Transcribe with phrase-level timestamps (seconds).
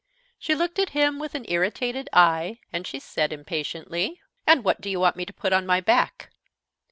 [0.39, 4.89] She looked at him with an irritated eye, and she said, impatiently: "And what do
[4.89, 6.31] you want me to put on my back?"